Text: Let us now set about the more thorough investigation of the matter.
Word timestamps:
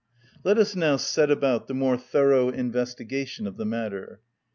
Let 0.43 0.57
us 0.57 0.75
now 0.75 0.97
set 0.97 1.29
about 1.29 1.67
the 1.67 1.75
more 1.75 1.95
thorough 1.95 2.49
investigation 2.49 3.45
of 3.45 3.57
the 3.57 3.65
matter. 3.65 4.19